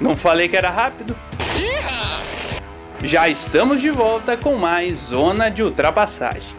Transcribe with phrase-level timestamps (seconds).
[0.00, 1.16] Não falei que era rápido?
[3.02, 6.56] Já estamos de volta com mais Zona de Ultrapassagem.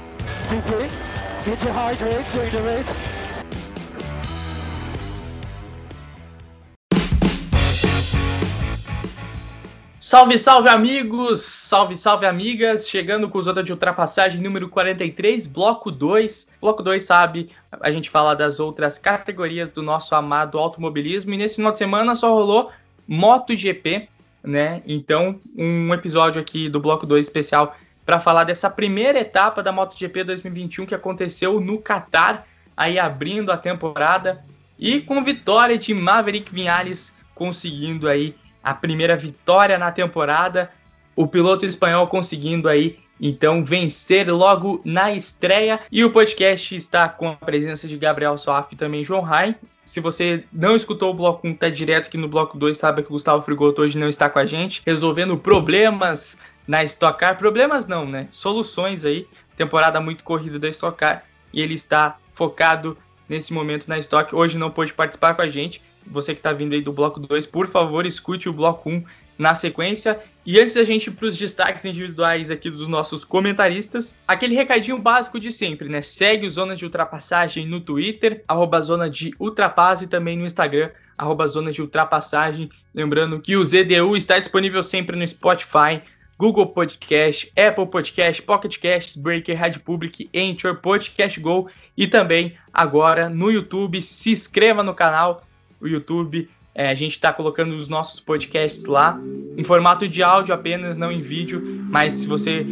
[10.09, 11.41] Salve, salve amigos!
[11.41, 12.89] Salve, salve amigas!
[12.89, 16.49] Chegando com os outros de ultrapassagem número 43, bloco 2.
[16.61, 17.49] Bloco 2, sabe,
[17.81, 22.15] a gente fala das outras categorias do nosso amado automobilismo e nesse final de semana
[22.15, 22.71] só rolou
[23.05, 24.07] MotoGP,
[24.41, 24.81] né?
[24.87, 30.23] Então, um episódio aqui do bloco 2 especial para falar dessa primeira etapa da MotoGP
[30.23, 34.41] 2021 que aconteceu no Catar, aí abrindo a temporada
[34.79, 38.33] e com vitória de Maverick Vinales conseguindo aí
[38.67, 40.69] a primeira vitória na temporada.
[41.15, 45.79] O piloto espanhol conseguindo aí então vencer logo na estreia.
[45.89, 49.55] E o podcast está com a presença de Gabriel Soaf e também João Rai.
[49.85, 53.07] Se você não escutou o bloco 1, tá direto aqui no bloco 2, sabe que
[53.07, 57.37] o Gustavo Frigoto hoje não está com a gente, resolvendo problemas na Stock Car.
[57.37, 58.27] Problemas não, né?
[58.31, 59.25] Soluções aí.
[59.55, 61.23] Temporada muito corrida da Stock Car.
[61.53, 62.97] E ele está focado
[63.29, 64.35] nesse momento na Stock.
[64.35, 67.45] Hoje não pôde participar com a gente, você que está vindo aí do bloco 2,
[67.45, 69.03] por favor, escute o bloco 1 um
[69.37, 70.19] na sequência.
[70.45, 74.97] E antes da gente ir para os destaques individuais aqui dos nossos comentaristas, aquele recadinho
[74.97, 76.01] básico de sempre, né?
[76.01, 80.89] Segue o Zona de Ultrapassagem no Twitter, arroba Zona de Ultrapasse e também no Instagram,
[81.17, 82.69] arroba Zona de Ultrapassagem.
[82.93, 86.01] Lembrando que o ZDU está disponível sempre no Spotify,
[86.37, 93.27] Google Podcast, Apple Podcast, Pocket Cast, Breaker, Rádio Public, Anchor, Podcast Go e também agora
[93.27, 94.01] no YouTube.
[94.01, 95.43] Se inscreva no canal,
[95.79, 96.49] o YouTube.
[96.73, 99.19] É, a gente está colocando os nossos podcasts lá
[99.57, 101.61] em formato de áudio apenas, não em vídeo.
[101.89, 102.65] Mas se você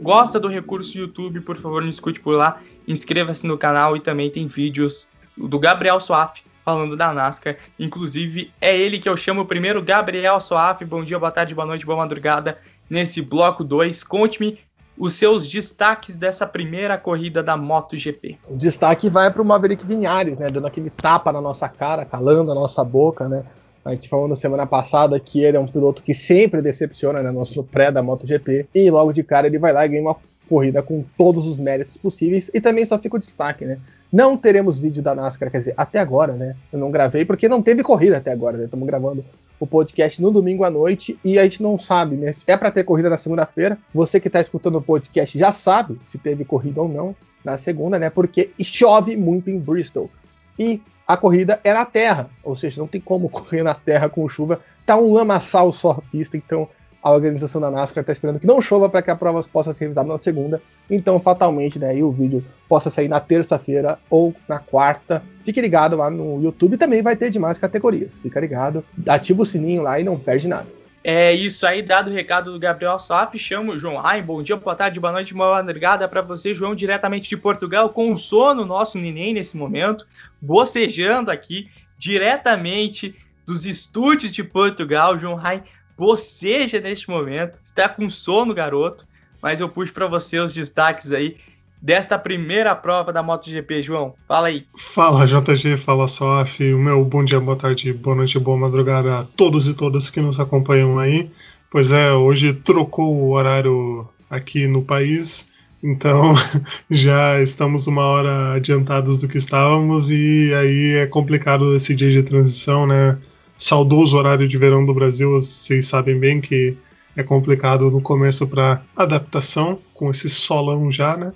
[0.00, 2.60] gosta do recurso YouTube, por favor, não escute por lá.
[2.86, 7.56] Inscreva-se no canal e também tem vídeos do Gabriel Soaf falando da NASCAR.
[7.78, 10.84] Inclusive, é ele que eu chamo primeiro, Gabriel Soaf.
[10.84, 12.58] Bom dia, boa tarde, boa noite, boa madrugada.
[12.88, 14.58] Nesse bloco 2, conte-me
[14.98, 18.38] os seus destaques dessa primeira corrida da MotoGP.
[18.48, 22.50] O destaque vai para o Maverick Vinhares, né, dando aquele tapa na nossa cara, calando
[22.50, 23.44] a nossa boca, né?
[23.84, 27.30] A gente falou na semana passada que ele é um piloto que sempre decepciona, né,
[27.30, 30.16] nosso pré da MotoGP, e logo de cara ele vai lá e ganha uma
[30.48, 33.78] corrida com todos os méritos possíveis, e também só fica o destaque, né?
[34.10, 36.56] Não teremos vídeo da NASCAR, quer dizer, até agora, né?
[36.72, 38.64] Eu não gravei porque não teve corrida até agora, né?
[38.64, 39.24] Estamos gravando
[39.60, 42.30] o podcast no domingo à noite e a gente não sabe, né?
[42.46, 43.76] É para ter corrida na segunda-feira.
[43.92, 47.14] Você que está escutando o podcast já sabe se teve corrida ou não
[47.44, 48.08] na segunda, né?
[48.08, 50.10] Porque chove muito em Bristol.
[50.58, 54.28] E a corrida é na terra, ou seja, não tem como correr na terra com
[54.28, 54.60] chuva.
[54.86, 56.68] Tá um lamaçal só a pista, então
[57.08, 59.84] a organização da NASCAR está esperando que não chova para que a prova possa ser
[59.84, 60.60] realizada na segunda.
[60.90, 65.22] Então, fatalmente, né, o vídeo possa sair na terça-feira ou na quarta.
[65.42, 68.18] Fique ligado lá no YouTube, também vai ter demais categorias.
[68.18, 70.66] Fica ligado, ativa o sininho lá e não perde nada.
[71.02, 74.22] É isso aí, dado o recado do Gabriel Soap, chamo o João Raim.
[74.22, 78.14] Bom dia, boa tarde, boa noite, boa madrugada para você, João, diretamente de Portugal, com
[78.16, 80.06] sono nosso neném nesse momento,
[80.42, 85.62] bocejando aqui, diretamente dos estúdios de Portugal, João Raim
[85.98, 89.04] boceja neste momento, está com sono, garoto,
[89.42, 91.36] mas eu puxo para você os destaques aí
[91.82, 94.14] desta primeira prova da MotoGP, João.
[94.26, 94.64] Fala aí.
[94.76, 99.24] Fala, JG, fala Sof, o meu bom dia, boa tarde, boa noite, boa madrugada a
[99.24, 101.30] todos e todas que nos acompanham aí.
[101.70, 105.50] Pois é, hoje trocou o horário aqui no país,
[105.82, 106.34] então
[106.90, 112.22] já estamos uma hora adiantados do que estávamos e aí é complicado esse dia de
[112.22, 113.18] transição, né?
[113.58, 116.76] Saudoso horário de verão do Brasil, vocês sabem bem que
[117.16, 121.32] é complicado no começo para adaptação, com esse solão já, né?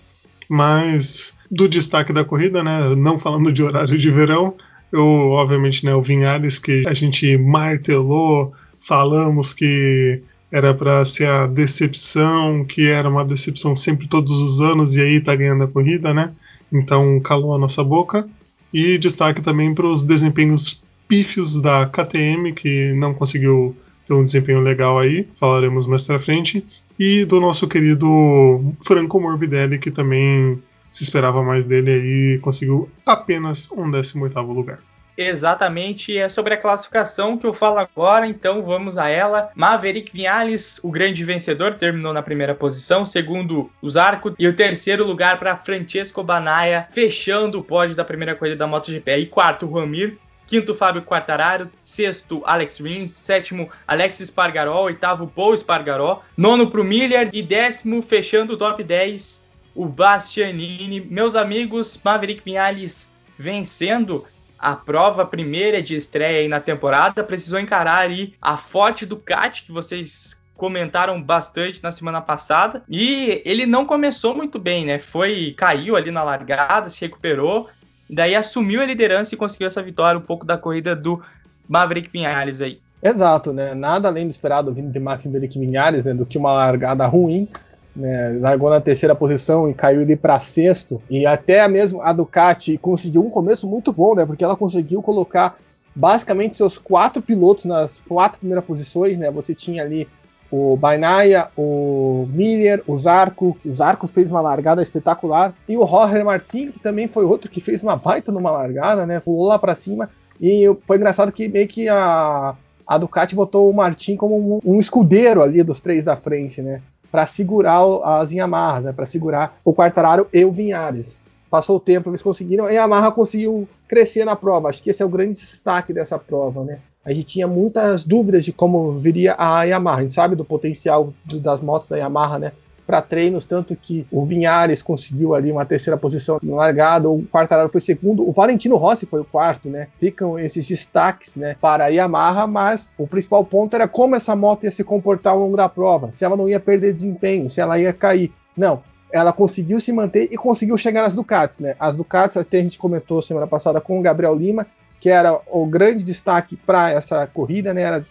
[0.49, 2.95] Mas do destaque da corrida, né?
[2.95, 4.55] Não falando de horário de verão,
[4.93, 11.47] eu, obviamente, né, o Vinhares, que a gente martelou, falamos que era para ser a
[11.47, 16.13] decepção, que era uma decepção sempre todos os anos, e aí tá ganhando a corrida,
[16.13, 16.33] né?
[16.71, 18.29] Então calou a nossa boca.
[18.73, 20.82] E destaque também para os desempenhos
[21.13, 23.77] pífios da KTM, que não conseguiu
[24.07, 26.65] ter um desempenho legal aí, falaremos mais pra frente,
[26.99, 30.59] e do nosso querido Franco Morbidelli, que também
[30.91, 34.79] se esperava mais dele aí conseguiu apenas um 18 lugar.
[35.15, 39.51] Exatamente, é sobre a classificação que eu falo agora, então vamos a ela.
[39.55, 45.07] Maverick Vinales, o grande vencedor, terminou na primeira posição, segundo o Zarco, e o terceiro
[45.07, 49.19] lugar para Francesco Banaia, fechando o pódio da primeira corrida da MotoGP.
[49.19, 50.17] E quarto, Ramir,
[50.47, 57.31] quinto Fábio Quartararo, sexto Alex Rins, sétimo Alex Spargaró, oitavo Paul Spargaró, nono pro Miller.
[57.33, 61.01] E décimo fechando o top 10 o Bastianini.
[61.01, 64.27] Meus amigos, Maverick Vinales vencendo
[64.59, 69.73] a prova primeira de estreia aí na temporada, precisou encarar aí a forte Ducati que
[69.73, 72.85] vocês comentaram bastante na semana passada.
[72.89, 75.01] E ele não começou muito bem, né?
[75.01, 77.69] Foi caiu ali na largada, se recuperou,
[78.13, 81.23] daí assumiu a liderança e conseguiu essa vitória um pouco da corrida do
[81.69, 82.79] Maverick Vinhares aí.
[83.03, 83.75] Exato, né?
[83.75, 86.15] Nada além do esperado vindo de Maverick Vinhares, né?
[86.15, 87.49] Do que uma largada ruim.
[87.95, 91.03] Né, largou na terceira posição e caiu ali para sexto.
[91.11, 94.25] E até mesmo a Ducati conseguiu um começo muito bom, né?
[94.25, 95.59] Porque ela conseguiu colocar
[95.95, 99.31] basicamente seus quatro pilotos nas quatro primeiras posições, né?
[99.31, 100.09] Você tinha ali
[100.53, 105.85] o Bainaya, o Miller, o Zarco, que o Zarco fez uma largada espetacular, e o
[105.85, 109.19] Roger Martin, que também foi outro que fez uma baita numa largada, né?
[109.19, 110.11] Pulou lá para cima.
[110.39, 112.55] E foi engraçado que meio que a,
[112.87, 116.83] a Ducati botou o Martin como um, um escudeiro ali dos três da frente, né?
[117.11, 118.93] Para segurar as Yamahas, né?
[118.93, 121.23] Para segurar o Quartararo e o Vinhares.
[121.49, 124.69] Passou o tempo, eles conseguiram, e a Yamaha conseguiu crescer na prova.
[124.69, 126.79] Acho que esse é o grande destaque dessa prova, né?
[127.05, 129.99] A gente tinha muitas dúvidas de como viria a Yamaha.
[129.99, 132.53] A gente sabe do potencial do, das motos da Yamaha, né?
[132.87, 137.69] Para treinos, tanto que o Vinhares conseguiu ali uma terceira posição no largado, o Quartararo
[137.69, 139.89] foi segundo, o Valentino Rossi foi o quarto, né?
[139.99, 144.65] Ficam esses destaques, né, para a Yamaha, mas o principal ponto era como essa moto
[144.65, 147.79] ia se comportar ao longo da prova, se ela não ia perder desempenho, se ela
[147.79, 148.33] ia cair.
[148.57, 148.83] Não,
[149.13, 151.77] ela conseguiu se manter e conseguiu chegar nas Ducatis, né?
[151.79, 154.67] As Ducatis, até a gente comentou semana passada com o Gabriel Lima,
[155.03, 157.83] que era o grande destaque para essa corrida, né?
[157.83, 158.05] Era,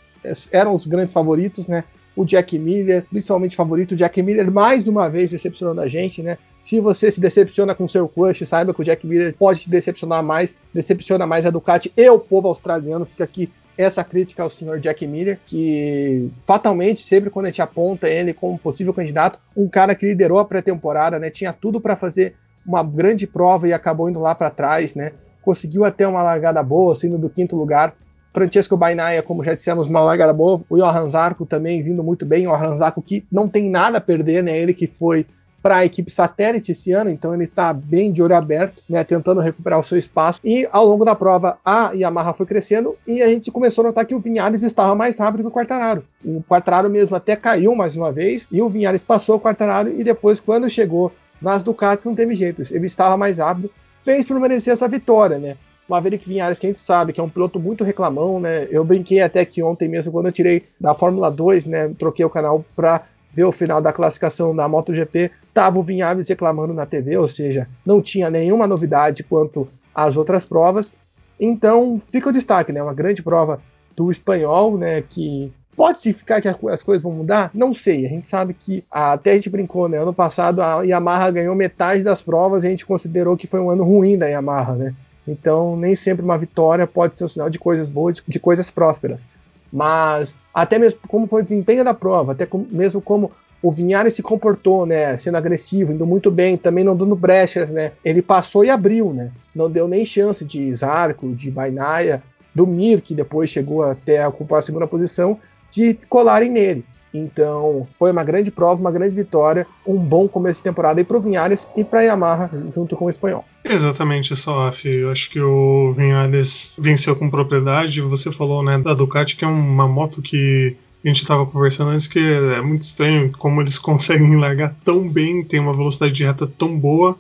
[0.52, 1.86] eram os grandes favoritos, né?
[2.14, 6.38] O Jack Miller, principalmente favorito, o Jack Miller mais uma vez decepcionando a gente, né?
[6.66, 10.22] Se você se decepciona com seu crush, saiba que o Jack Miller pode te decepcionar
[10.22, 13.06] mais, decepciona mais a Ducati e o povo australiano.
[13.06, 18.10] Fica aqui essa crítica ao senhor Jack Miller, que fatalmente, sempre quando a gente aponta
[18.10, 21.30] ele como possível candidato, um cara que liderou a pré-temporada, né?
[21.30, 22.36] Tinha tudo para fazer
[22.66, 25.14] uma grande prova e acabou indo lá para trás, né?
[25.42, 27.94] Conseguiu até uma largada boa, saindo do quinto lugar.
[28.34, 30.62] Francesco Bainaia, como já dissemos, uma largada boa.
[30.70, 32.48] O Johan Zarco também vindo muito bem.
[32.48, 34.58] O Johan Zarco que não tem nada a perder, né?
[34.58, 35.26] Ele que foi
[35.62, 39.40] para a equipe satélite esse ano, então ele está bem de olho aberto, né, tentando
[39.42, 40.40] recuperar o seu espaço.
[40.44, 44.06] E ao longo da prova, a Yamaha foi crescendo e a gente começou a notar
[44.06, 46.04] que o Vinhares estava mais rápido que o Quartararo.
[46.26, 50.04] O Quartararo mesmo até caiu mais uma vez e o Vinhares passou o Quartararo e
[50.04, 51.12] depois, quando chegou
[51.42, 52.62] nas Ducatis, não teve jeito.
[52.72, 53.70] Ele estava mais rápido
[54.03, 55.57] fez por merecer essa vitória, né?
[55.88, 58.68] Maverick Vinhares, que a gente sabe que é um piloto muito reclamão, né?
[58.71, 61.89] Eu brinquei até que ontem mesmo, quando eu tirei da Fórmula 2, né?
[62.00, 63.03] Troquei o canal para
[63.33, 67.68] ver o final da classificação da MotoGP, tava o Vinhares reclamando na TV, ou seja,
[67.86, 70.92] não tinha nenhuma novidade quanto às outras provas.
[71.39, 72.81] Então, fica o destaque, né?
[72.81, 73.62] Uma grande prova
[73.95, 75.01] do espanhol, né?
[75.01, 77.50] Que Pode significar que as coisas vão mudar?
[77.54, 78.06] Não sei.
[78.06, 79.98] A gente sabe que até a gente brincou, né?
[79.98, 83.70] Ano passado a Yamaha ganhou metade das provas e a gente considerou que foi um
[83.70, 84.94] ano ruim da Yamaha, né?
[85.28, 89.26] Então, nem sempre uma vitória pode ser um sinal de coisas boas, de coisas prósperas.
[89.72, 93.32] Mas até mesmo como foi o desempenho da prova, até como, mesmo como
[93.62, 97.92] o Vinhares se comportou, né, sendo agressivo, indo muito bem, também não dando brechas, né?
[98.04, 99.32] Ele passou e abriu, né?
[99.56, 102.24] Não deu nem chance de Zarco, de Bainaia,
[102.54, 105.40] do Mir, que depois chegou até a ocupar a segunda posição,
[105.72, 106.86] de colarem nele.
[107.14, 111.18] Então, foi uma grande prova, uma grande vitória, um bom começo de temporada e para
[111.18, 113.44] o Vinhares e para a Yamaha, junto com o espanhol.
[113.66, 114.86] Exatamente, Salaf.
[114.86, 118.02] Eu acho que o Vinhares venceu com propriedade.
[118.02, 122.08] Você falou né, da Ducati, que é uma moto que a gente estava conversando antes,
[122.08, 126.48] que é muito estranho como eles conseguem largar tão bem, tem uma velocidade de reta
[126.48, 127.18] tão boa,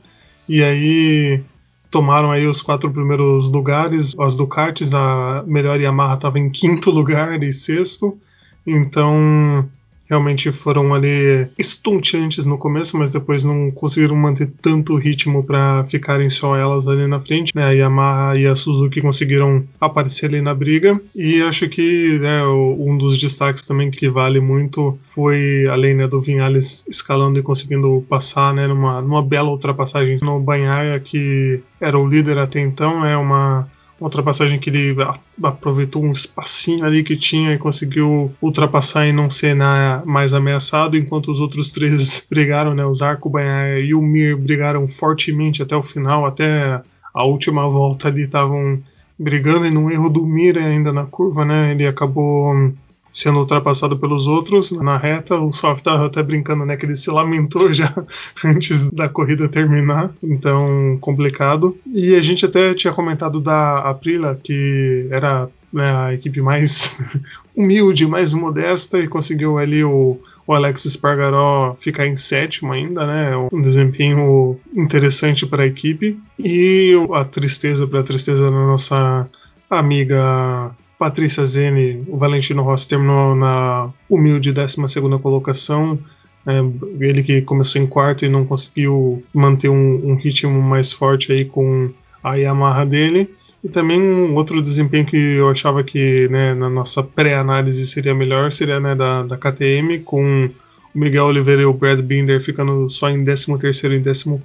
[0.47, 1.43] e aí
[1.89, 4.15] tomaram aí os quatro primeiros lugares.
[4.17, 8.17] As Ducatis, a melhor Yamaha estava em quinto lugar e sexto.
[8.65, 9.69] Então,
[10.11, 16.27] realmente foram ali estonteantes no começo, mas depois não conseguiram manter tanto ritmo para ficarem
[16.27, 17.55] só elas ali na frente.
[17.55, 17.63] Né?
[17.63, 20.99] A Yamaha e a Suzuki conseguiram aparecer ali na briga.
[21.15, 26.19] E acho que né, um dos destaques também que vale muito foi, além né, do
[26.19, 32.05] Vinhales escalando e conseguindo passar né, numa, numa bela ultrapassagem no Banhaia, que era o
[32.05, 33.65] líder até então, é uma
[34.01, 34.95] ultrapassagem que ele
[35.43, 40.97] aproveitou um espacinho ali que tinha e conseguiu ultrapassar e não ser na, mais ameaçado,
[40.97, 42.83] enquanto os outros três brigaram, né?
[42.83, 43.31] Os Arco,
[43.79, 46.81] e o Mir brigaram fortemente até o final, até
[47.13, 48.81] a última volta ali estavam
[49.17, 51.71] brigando e num erro do Mir ainda na curva, né?
[51.71, 52.73] Ele acabou
[53.11, 55.39] sendo ultrapassado pelos outros na reta.
[55.39, 57.93] O Soft tava até brincando, né, que ele se lamentou já
[58.43, 61.77] antes da corrida terminar, então complicado.
[61.85, 66.95] E a gente até tinha comentado da Aprilia, que era né, a equipe mais
[67.55, 73.31] humilde, mais modesta e conseguiu ali o, o Alex Spargaró ficar em sétimo ainda, né?
[73.51, 76.19] Um desempenho interessante para a equipe.
[76.37, 79.29] E a tristeza para a tristeza da nossa
[79.69, 84.77] amiga Patrícia Zene, o Valentino Rossi terminou na humilde 12
[85.19, 85.97] colocação.
[86.45, 86.59] É,
[86.99, 91.43] ele que começou em quarto e não conseguiu manter um, um ritmo mais forte aí
[91.43, 91.89] com
[92.23, 93.33] a Yamaha dele.
[93.63, 98.51] E também um outro desempenho que eu achava que né, na nossa pré-análise seria melhor
[98.51, 100.51] seria né, da, da KTM, com
[100.93, 104.35] Miguel Oliveira e o Brad Binder ficando só em 13 terceiro e 14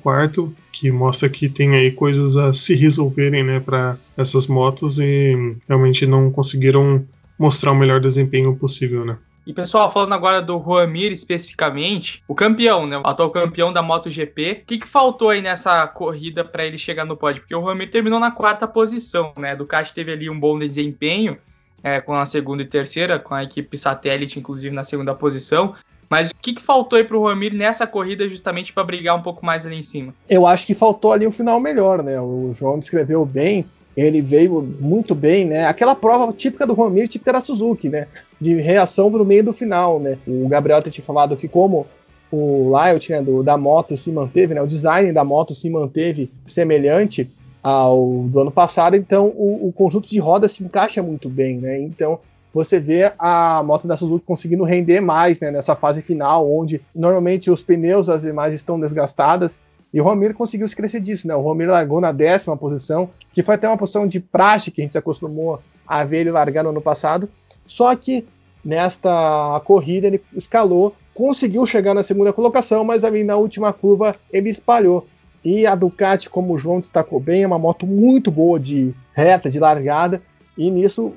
[0.73, 6.07] que mostra que tem aí coisas a se resolverem né, para essas motos e realmente
[6.07, 7.05] não conseguiram
[7.39, 9.17] mostrar o melhor desempenho possível, né?
[9.47, 12.99] E pessoal, falando agora do Juan Mir especificamente, o campeão, né?
[12.99, 14.63] O atual campeão da MotoGP.
[14.63, 17.43] O que, que faltou aí nessa corrida para ele chegar no pódio?
[17.43, 19.55] Porque o Juan Mir terminou na quarta posição, né?
[19.55, 21.39] Ducati teve ali um bom desempenho
[21.81, 25.77] é, com a segunda e terceira, com a equipe satélite, inclusive, na segunda posição.
[26.09, 29.45] Mas o que, que faltou aí pro Ramir nessa corrida justamente para brigar um pouco
[29.45, 30.15] mais ali em cima?
[30.29, 32.21] Eu acho que faltou ali um final melhor, né?
[32.21, 35.65] O João descreveu bem ele veio muito bem, né?
[35.65, 38.07] Aquela prova típica do Ramiro, típica da Suzuki, né?
[38.39, 40.19] De reação no meio do final, né?
[40.27, 41.87] O Gabriel tinha falado que como
[42.31, 44.61] o layout né, do, da moto se manteve, né?
[44.61, 47.31] O design da moto se manteve semelhante
[47.63, 51.81] ao do ano passado, então o, o conjunto de rodas se encaixa muito bem, né?
[51.81, 52.21] Então
[52.53, 57.51] você vê a moto da Suzuki conseguindo render mais né, nessa fase final, onde normalmente
[57.51, 59.59] os pneus das demais estão desgastadas
[59.93, 61.35] e o Romero conseguiu se crescer disso, né?
[61.35, 64.85] O Romero largou na décima posição, que foi até uma posição de praxe que a
[64.85, 67.29] gente se acostumou a ver ele largar no ano passado.
[67.65, 68.27] Só que
[68.65, 74.51] nesta corrida ele escalou, conseguiu chegar na segunda colocação, mas ali na última curva ele
[74.51, 75.07] espalhou.
[75.45, 79.49] E a Ducati, como o João destacou bem, é uma moto muito boa de reta,
[79.49, 80.21] de largada.
[80.59, 81.13] E nisso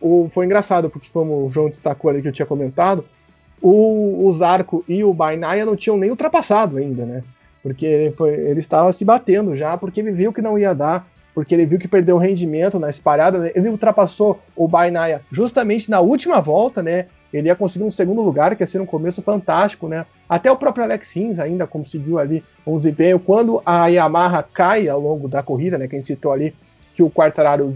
[0.00, 3.04] o, foi engraçado, porque como o João destacou ali que eu tinha comentado,
[3.60, 7.22] o, o Zarco e o Bainaya não tinham nem ultrapassado ainda, né?
[7.62, 11.06] porque ele, foi, ele estava se batendo já, porque ele viu que não ia dar,
[11.34, 13.52] porque ele viu que perdeu o rendimento na espalhada, né?
[13.54, 17.06] ele ultrapassou o Bainaya justamente na última volta, né?
[17.32, 20.04] Ele ia conseguir um segundo lugar, que ia ser um começo fantástico, né?
[20.28, 23.20] Até o próprio Alex Rins ainda conseguiu ali um desempenho.
[23.20, 25.86] Quando a Yamaha cai ao longo da corrida, né?
[25.86, 26.52] Quem citou ali
[26.92, 27.70] que o Quartararo e o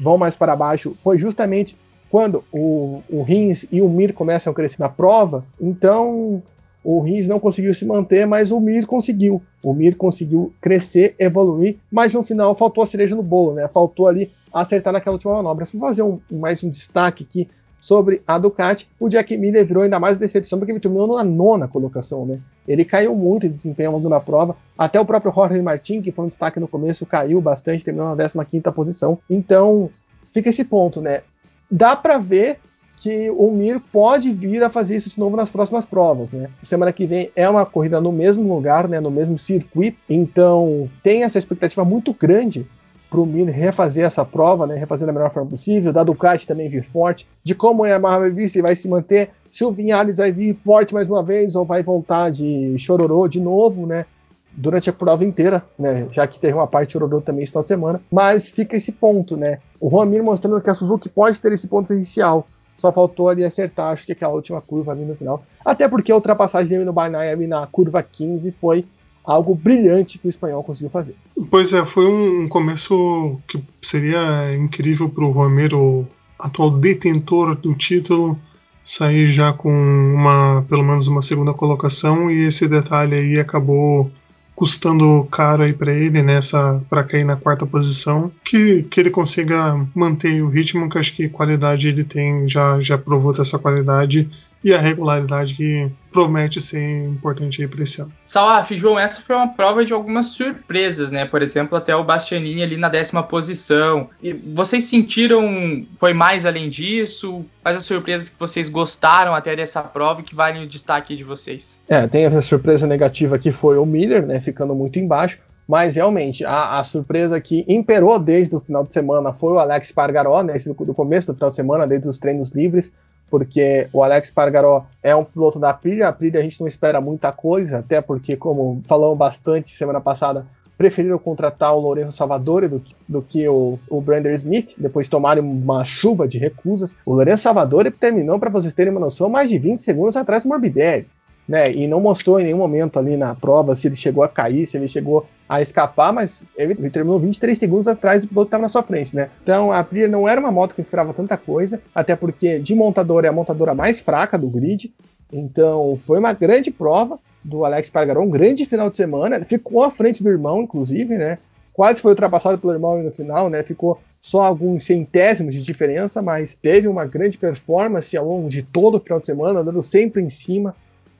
[0.00, 1.76] vão mais para baixo, foi justamente
[2.10, 5.44] quando o, o Rins e o Mir começam a crescer na prova.
[5.60, 6.42] Então,
[6.82, 9.42] o Rins não conseguiu se manter, mas o Mir conseguiu.
[9.62, 13.68] O Mir conseguiu crescer, evoluir, mas no final faltou a cereja no bolo, né?
[13.68, 15.66] Faltou ali acertar naquela última manobra.
[15.72, 18.88] Vou fazer um, mais um destaque aqui sobre a Ducati.
[18.98, 22.38] O Jack Miller virou ainda mais decepção porque ele terminou na nona colocação, né?
[22.66, 24.56] Ele caiu muito em desempenho ao longo da prova.
[24.76, 28.28] Até o próprio Jorge Martin, que foi um destaque no começo, caiu bastante, terminou na
[28.28, 29.18] 15 quinta posição.
[29.30, 29.90] Então,
[30.32, 31.22] fica esse ponto, né?
[31.70, 32.58] Dá para ver
[32.96, 36.50] que o Mir pode vir a fazer isso de novo nas próximas provas, né?
[36.62, 41.22] Semana que vem é uma corrida no mesmo lugar, né, no mesmo circuito, então tem
[41.22, 42.66] essa expectativa muito grande
[43.10, 46.84] para o refazer essa prova, né, refazer da melhor forma possível, da Ducati também vir
[46.84, 50.30] forte, de como a Yamaha vai vir, se vai se manter, se o Vinhares vai
[50.30, 54.04] vir forte mais uma vez ou vai voltar de chororô de novo, né?
[54.52, 56.06] Durante a prova inteira, né?
[56.10, 58.00] Já que teve uma parte chororô também esse final de semana.
[58.10, 59.60] Mas fica esse ponto, né?
[59.80, 62.46] O Juan mostrando que a Suzuki pode ter esse ponto inicial
[62.78, 65.42] só faltou ali acertar, acho que aquela última curva ali no final.
[65.64, 68.86] Até porque a ultrapassagem dele no Banaya na curva 15 foi
[69.28, 71.14] algo brilhante que o espanhol conseguiu fazer.
[71.50, 76.08] Pois é, foi um começo que seria incrível para o Romero,
[76.38, 78.38] atual detentor do título,
[78.82, 84.10] sair já com uma, pelo menos uma segunda colocação e esse detalhe aí acabou
[84.54, 89.78] custando caro aí para ele nessa para cair na quarta posição, que, que ele consiga
[89.94, 94.28] manter o ritmo, que acho que qualidade ele tem, já já provou dessa qualidade
[94.62, 98.12] e a regularidade que promete ser importante aí para esse ano.
[98.24, 101.24] Salaf, João, essa foi uma prova de algumas surpresas, né?
[101.24, 104.08] Por exemplo, até o Bastianini ali na décima posição.
[104.22, 107.44] E vocês sentiram, foi mais além disso?
[107.62, 111.22] Quais as surpresas que vocês gostaram até dessa prova e que valem o destaque de
[111.22, 111.78] vocês?
[111.88, 114.40] É, tem essa surpresa negativa que foi o Miller, né?
[114.40, 115.38] Ficando muito embaixo.
[115.68, 119.92] Mas realmente, a, a, surpresa que imperou desde o final de semana foi o Alex
[119.92, 122.90] Pargaró, né, do, do começo do final de semana, desde os treinos livres
[123.30, 127.00] porque o Alex Pargaró é um piloto da Aprilia, a Aprilia a gente não espera
[127.00, 130.46] muita coisa, até porque, como falamos bastante semana passada,
[130.76, 135.42] preferiram contratar o Lourenço Salvador do, do que o, o Brander Smith, depois de tomarem
[135.42, 136.96] uma chuva de recusas.
[137.04, 140.48] O Lourenço Salvador terminou, para vocês terem uma noção, mais de 20 segundos atrás do
[140.48, 141.06] Morbidelli
[141.48, 141.72] né?
[141.72, 144.76] E não mostrou em nenhum momento ali na prova se ele chegou a cair, se
[144.76, 148.62] ele chegou a escapar, mas ele, ele terminou 23 segundos atrás do piloto que estava
[148.62, 149.30] na sua frente, né?
[149.42, 153.26] Então a Aprilia não era uma moto que esperava tanta coisa, até porque de montadora
[153.26, 154.92] é a montadora mais fraca do grid.
[155.32, 159.36] Então, foi uma grande prova do Alex Pargaró, um grande final de semana.
[159.36, 161.38] Ele ficou à frente do irmão, inclusive, né?
[161.72, 163.62] Quase foi ultrapassado pelo irmão no final, né?
[163.62, 168.96] Ficou só alguns centésimos de diferença, mas teve uma grande performance ao longo de todo
[168.96, 170.74] o final de semana, andando sempre em cima.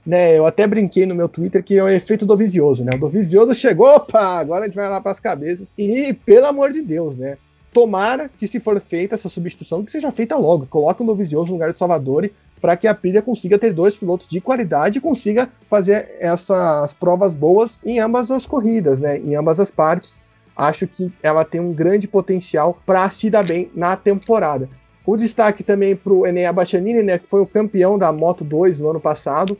[0.06, 2.92] Né, eu até brinquei no meu Twitter que é o efeito do Vizioso, né?
[2.94, 5.72] O do Vizioso chegou, opa, agora a gente vai lá para as cabeças.
[5.76, 7.36] E, pelo amor de Deus, né?
[7.72, 10.66] Tomara que, se for feita essa substituição, que seja feita logo.
[10.66, 14.26] Coloque o Dovizioso no lugar do Salvador para que a Pilha consiga ter dois pilotos
[14.26, 19.18] de qualidade e consiga fazer essas provas boas em ambas as corridas, né?
[19.18, 20.22] Em ambas as partes.
[20.56, 24.68] Acho que ela tem um grande potencial para se dar bem na temporada.
[25.06, 28.78] O destaque também para o Enea Bastianini, né, que foi o campeão da Moto 2
[28.78, 29.56] no ano passado,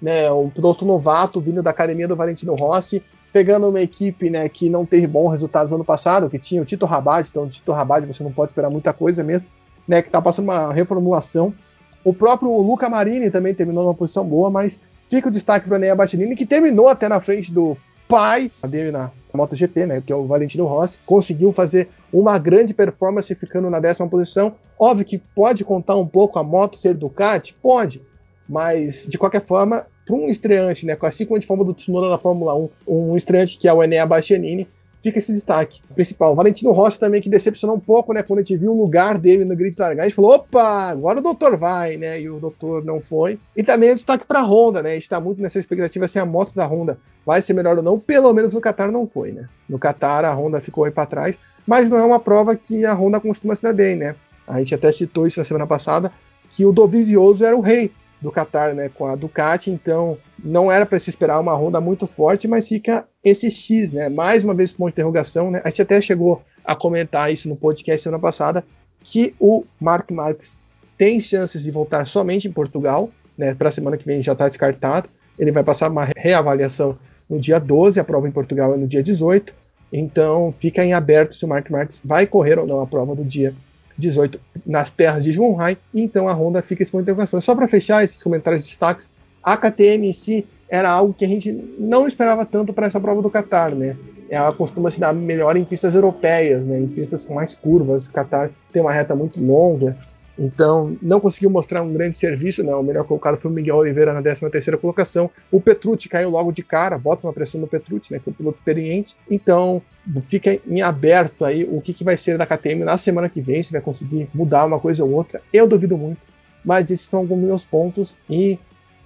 [0.00, 3.02] né, um piloto novato vindo da academia do Valentino Rossi,
[3.32, 6.86] pegando uma equipe né, que não teve bons resultados ano passado, que tinha o Tito
[6.86, 9.48] Rabat, então o Tito Rabat você não pode esperar muita coisa mesmo,
[9.86, 11.54] né, que está passando uma reformulação.
[12.02, 15.78] O próprio Luca Marini também terminou numa posição boa, mas fica o destaque para o
[15.78, 17.76] Enea Bastianini, que terminou até na frente do
[18.08, 23.32] pai dele na MotoGP, né, que é o Valentino Rossi, conseguiu fazer uma grande performance
[23.34, 24.54] ficando na décima posição.
[24.78, 28.02] Óbvio que pode contar um pouco a moto ser Ducati, pode,
[28.50, 32.08] mas de qualquer forma para um estreante, né, assim como a gente falou do Tsunoda
[32.08, 34.66] na Fórmula 1, um estreante que é o Enea Bastianini,
[35.04, 36.34] fica esse destaque principal.
[36.34, 39.44] Valentino Rossi também, que decepcionou um pouco, né, quando a gente viu o lugar dele
[39.44, 42.40] no grid de largar, a gente falou, opa, agora o doutor vai, né, e o
[42.40, 43.38] doutor não foi.
[43.56, 46.52] E também o destaque para a Honda, né, está muito nessa expectativa se a moto
[46.52, 49.48] da Honda vai ser melhor ou não, pelo menos no Qatar não foi, né.
[49.68, 52.94] No Qatar a Honda ficou aí para trás, mas não é uma prova que a
[52.94, 54.16] Honda costuma se dar bem, né.
[54.44, 56.10] A gente até citou isso na semana passada,
[56.50, 60.84] que o Dovizioso era o rei do Qatar, né, com a Ducati, então não era
[60.84, 64.72] para se esperar uma Honda muito forte, mas fica esse X, né, mais uma vez
[64.72, 68.64] com uma interrogação, né, a gente até chegou a comentar isso no podcast semana passada,
[69.02, 70.56] que o Mark Marques
[70.98, 74.46] tem chances de voltar somente em Portugal, né, para a semana que vem já está
[74.48, 75.08] descartado,
[75.38, 76.98] ele vai passar uma reavaliação
[77.28, 79.54] no dia 12, a prova em Portugal é no dia 18,
[79.92, 83.24] então fica em aberto se o Mark Marques vai correr ou não a prova do
[83.24, 83.54] dia
[84.00, 87.40] 18 nas terras de Zhuhai, e então a Honda fica esse ponto interrogação.
[87.40, 89.08] Só para fechar esses comentários de destaques,
[89.42, 93.20] a KTM em si era algo que a gente não esperava tanto para essa prova
[93.20, 93.96] do Qatar, né?
[94.28, 96.78] Ela costuma se dar melhor em pistas europeias, né?
[96.78, 98.06] Em pistas com mais curvas.
[98.06, 99.96] O Qatar tem uma reta muito longa,
[100.38, 102.74] então, não conseguiu mostrar um grande serviço, né?
[102.74, 105.30] O melhor colocado foi o Miguel Oliveira na 13ª colocação.
[105.50, 108.18] O Petrucci caiu logo de cara, bota uma pressão no Petrucci, né?
[108.18, 109.14] Que é um piloto experiente.
[109.30, 109.82] Então,
[110.26, 113.62] fica em aberto aí o que, que vai ser da KTM na semana que vem,
[113.62, 115.42] se vai conseguir mudar uma coisa ou outra.
[115.52, 116.20] Eu duvido muito,
[116.64, 118.58] mas esses são alguns meus pontos e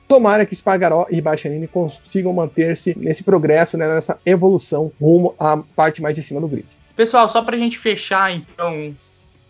[0.06, 6.00] tomara que Spargaró e Baixanini consigam manter-se nesse progresso, né, nessa evolução rumo à parte
[6.00, 6.66] mais de cima do grid.
[6.94, 8.94] Pessoal, só para a gente fechar então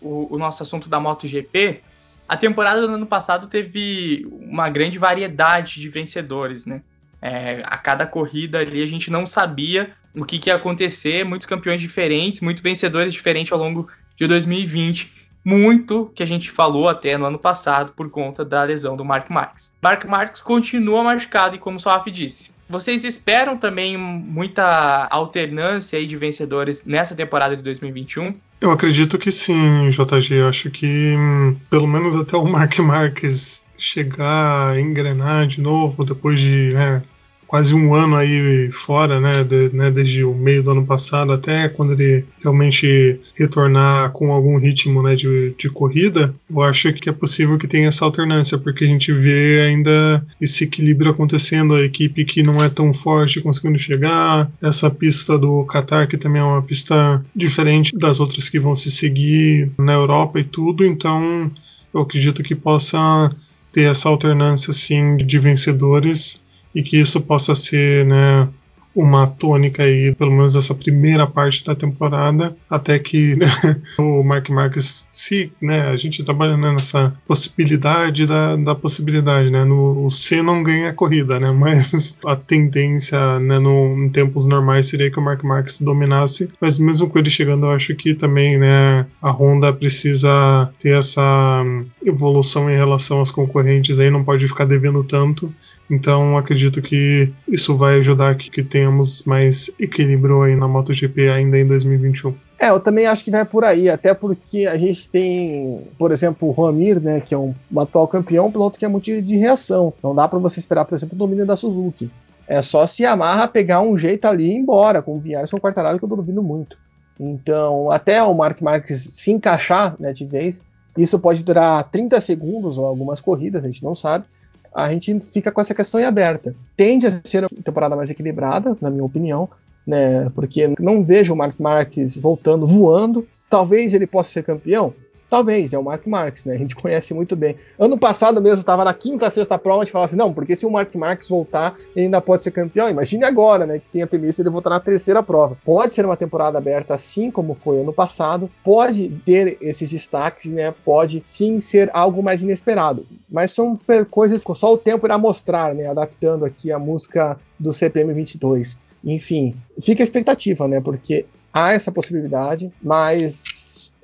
[0.05, 1.81] o, o nosso assunto da MotoGP,
[2.27, 6.81] a temporada do ano passado teve uma grande variedade de vencedores, né?
[7.21, 11.47] É, a cada corrida ali a gente não sabia o que, que ia acontecer, muitos
[11.47, 15.13] campeões diferentes, muitos vencedores diferentes ao longo de 2020.
[15.43, 19.29] Muito que a gente falou até no ano passado por conta da lesão do Mark
[19.29, 19.73] Marques.
[19.81, 26.07] Mark Marques continua machucado e como o Salaf disse, vocês esperam também muita alternância aí
[26.07, 28.33] de vencedores nessa temporada de 2021?
[28.59, 30.35] Eu acredito que sim, JG.
[30.35, 36.39] Eu acho que hum, pelo menos até o Mark Marques chegar engrenar de novo depois
[36.39, 37.03] de né,
[37.47, 41.69] quase um ano aí fora, né, de, né, desde o meio do ano passado até
[41.69, 47.13] quando ele realmente retornar com algum ritmo, né, de, de corrida, eu acho que é
[47.13, 52.25] possível que tenha essa alternância, porque a gente vê ainda esse equilíbrio acontecendo, a equipe
[52.25, 56.61] que não é tão forte conseguindo chegar, essa pista do Qatar que também é uma
[56.61, 61.51] pista diferente das outras que vão se seguir na Europa e tudo, então
[61.93, 63.31] eu acredito que possa
[63.71, 66.41] ter essa alternância assim de vencedores
[66.75, 68.47] e que isso possa ser, né,
[68.95, 73.47] uma tônica aí, pelo menos essa primeira parte da temporada, até que né,
[73.99, 79.65] o Mark Marques, se né, a gente trabalha né, nessa possibilidade da, da possibilidade, né?
[79.65, 81.51] No, o C não ganha a corrida, né?
[81.65, 86.77] Mas a tendência, né, no, em tempos normais seria que o Mark Marques dominasse, mas
[86.77, 91.63] mesmo com ele chegando, eu acho que também, né, a Honda precisa ter essa
[92.05, 95.51] evolução em relação aos concorrentes aí, não pode ficar devendo tanto
[95.89, 101.57] então acredito que isso vai ajudar que, que tenhamos mais equilíbrio aí na MotoGP ainda
[101.57, 102.33] em 2021.
[102.59, 106.47] É, eu também acho que vai por aí, até porque a gente tem, por exemplo,
[106.47, 109.37] o Ramir, né, que é um, um atual campeão, um piloto que é muito de
[109.37, 109.93] reação.
[110.01, 112.09] Não dá para você esperar, por exemplo, o domínio da Suzuki.
[112.47, 115.59] É só se amarra pegar um jeito ali e ir embora, com o Vinhares ou
[115.59, 116.77] o Quartararo, que eu tô duvindo muito.
[117.19, 120.61] Então, até o Mark Marques se encaixar né, de vez,
[120.97, 124.25] isso pode durar 30 segundos ou algumas corridas, a gente não sabe
[124.75, 126.53] a gente fica com essa questão em aberta.
[126.75, 129.49] Tende a ser uma temporada mais equilibrada, na minha opinião,
[129.87, 130.29] né?
[130.35, 133.25] Porque não vejo o Mark Marques voltando voando.
[133.49, 134.93] Talvez ele possa ser campeão,
[135.29, 136.55] Talvez, é o Mark Marques, né?
[136.55, 137.55] A gente conhece muito bem.
[137.79, 140.65] Ano passado mesmo, estava na quinta, sexta prova, a gente falava assim, não, porque se
[140.65, 142.89] o Mark Marques voltar, ele ainda pode ser campeão.
[142.89, 143.79] Imagine agora, né?
[143.79, 145.57] Que tem a premissa ele voltar na terceira prova.
[145.65, 148.49] Pode ser uma temporada aberta, assim como foi ano passado.
[148.63, 150.73] Pode ter esses destaques, né?
[150.83, 153.05] Pode sim ser algo mais inesperado.
[153.29, 155.87] Mas são coisas que só o tempo irá mostrar, né?
[155.87, 158.77] Adaptando aqui a música do CPM 22.
[159.03, 160.81] Enfim, fica a expectativa, né?
[160.81, 163.43] Porque há essa possibilidade, mas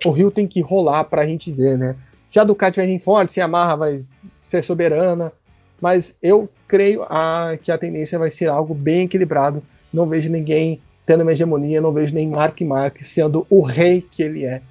[0.05, 1.95] o Rio tem que rolar para a gente ver, né?
[2.27, 4.03] Se a Ducati vai vir forte, se a Marra vai
[4.35, 5.33] ser soberana,
[5.81, 9.61] mas eu creio a, que a tendência vai ser algo bem equilibrado.
[9.91, 14.23] Não vejo ninguém tendo uma hegemonia, não vejo nem Mark Marques sendo o rei que
[14.23, 14.61] ele é,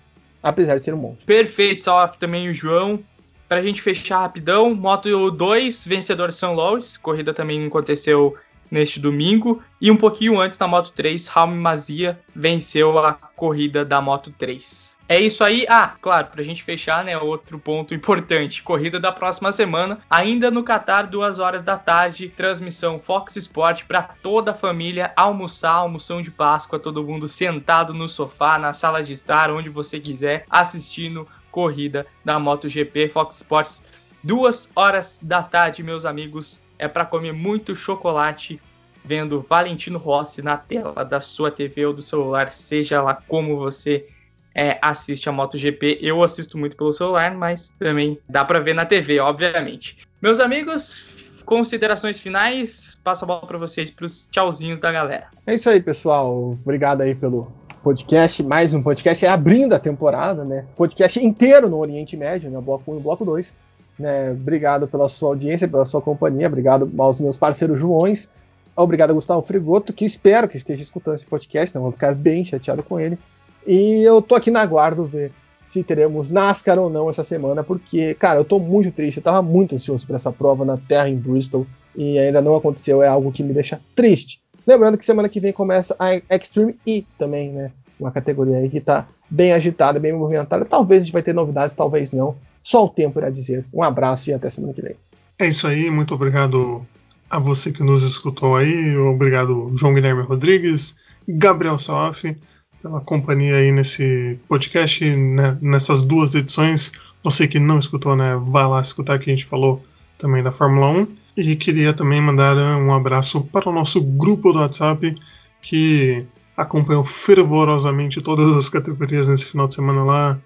[0.43, 1.27] apesar de ser um monstro.
[1.27, 3.01] Perfeito, salve também o João.
[3.49, 8.37] Para a gente fechar rapidão, Moto 2, vencedor São Louis, corrida também aconteceu
[8.71, 9.63] neste domingo.
[9.81, 14.99] E um pouquinho antes, na Moto 3, Raul Mazia venceu a corrida da Moto 3.
[15.09, 15.67] É isso aí.
[15.69, 17.17] Ah, claro, pra gente fechar, né?
[17.19, 23.01] Outro ponto importante: corrida da próxima semana, ainda no Qatar, duas horas da tarde, transmissão
[23.01, 28.59] Fox Sport para toda a família almoçar, almoção de Páscoa, todo mundo sentado no sofá,
[28.59, 33.83] na sala de estar, onde você quiser, assistindo corrida da MotoGP Fox Sports.
[34.23, 38.61] Duas horas da tarde, meus amigos é para comer muito chocolate
[39.05, 44.07] vendo Valentino Rossi na tela da sua TV ou do celular, seja lá como você
[44.55, 45.99] é, assiste a MotoGP.
[46.01, 49.99] Eu assisto muito pelo celular, mas também dá para ver na TV, obviamente.
[50.21, 55.29] Meus amigos, considerações finais, passo a bola para vocês para os tchauzinhos da galera.
[55.47, 56.59] É isso aí, pessoal.
[56.63, 60.67] Obrigado aí pelo podcast, mais um podcast, é abrindo a temporada, né?
[60.77, 62.61] Podcast inteiro no Oriente Médio, né?
[62.61, 63.55] Bloco 1 e Bloco 2.
[64.01, 64.33] Né?
[64.33, 66.47] Obrigado pela sua audiência, pela sua companhia.
[66.47, 68.29] Obrigado aos meus parceiros Joões.
[68.75, 71.75] Obrigado a Gustavo Frigoto, que espero que esteja escutando esse podcast.
[71.75, 73.19] Não vou ficar bem chateado com ele.
[73.67, 75.33] E eu tô aqui na guarda ver
[75.67, 79.19] se teremos NASCAR ou não essa semana, porque, cara, eu tô muito triste.
[79.19, 83.03] Eu tava muito ansioso por essa prova na terra em Bristol e ainda não aconteceu.
[83.03, 84.41] É algo que me deixa triste.
[84.67, 87.71] Lembrando que semana que vem começa a Extreme E também, né?
[87.99, 90.65] Uma categoria aí que tá bem agitada, bem movimentada.
[90.65, 92.35] Talvez a gente vai ter novidades, talvez não.
[92.63, 93.65] Só o tempo irá dizer.
[93.73, 94.97] Um abraço e até semana que vem.
[95.39, 96.87] É isso aí, muito obrigado
[97.31, 100.97] a você que nos escutou aí, obrigado João Guilherme Rodrigues,
[101.27, 102.37] Gabriel Soff,
[102.83, 106.93] pela companhia aí nesse podcast, né, nessas duas edições.
[107.23, 109.83] Você que não escutou, né, vai lá escutar que a gente falou
[110.19, 111.07] também da Fórmula 1.
[111.37, 115.15] E queria também mandar um abraço para o nosso grupo do WhatsApp,
[115.63, 120.39] que acompanhou fervorosamente todas as categorias nesse final de semana lá,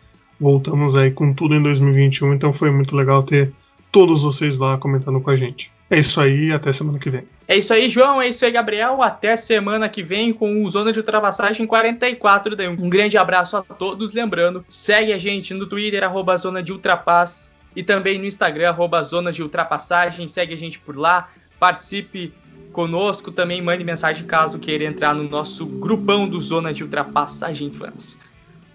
[0.45, 3.51] voltamos aí com tudo em 2021, então foi muito legal ter
[3.91, 5.73] todos vocês lá comentando com a gente.
[5.91, 7.25] É isso aí, até semana que vem.
[7.49, 9.03] É isso aí, João, é isso aí, Gabriel.
[9.03, 12.55] Até semana que vem com o Zona de Ultrapassagem 44.
[12.79, 14.13] Um grande abraço a todos.
[14.13, 19.03] Lembrando, segue a gente no Twitter, arroba Zona de Ultrapass, e também no Instagram, arroba
[19.03, 20.29] Zona de Ultrapassagem.
[20.29, 21.29] Segue a gente por lá,
[21.59, 22.35] participe
[22.71, 28.21] conosco, também mande mensagem caso queira entrar no nosso grupão do Zona de Ultrapassagem Fãs.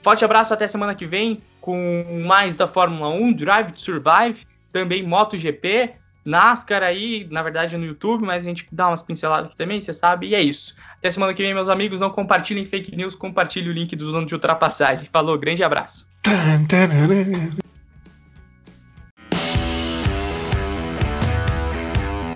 [0.01, 5.03] Forte abraço, até semana que vem com mais da Fórmula 1, Drive to Survive, também
[5.03, 5.93] MotoGP,
[6.25, 9.93] NASCAR aí, na verdade no YouTube, mas a gente dá umas pinceladas aqui também, você
[9.93, 10.75] sabe, e é isso.
[10.97, 14.25] Até semana que vem, meus amigos, não compartilhem fake news, compartilhe o link do Zona
[14.25, 15.07] de Ultrapassagem.
[15.11, 16.07] Falou, grande abraço.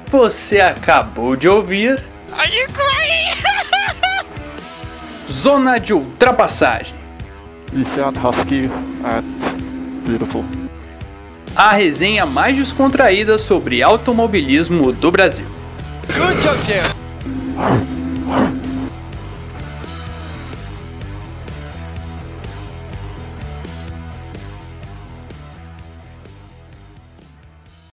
[0.08, 2.04] Você acabou de ouvir.
[5.30, 7.03] Zona de Ultrapassagem
[7.76, 8.70] Lysian Husky
[9.04, 9.24] at
[10.06, 10.46] Beautiful.
[11.56, 15.46] A resenha mais descontraída sobre automobilismo do Brasil.
[16.08, 16.58] Good job,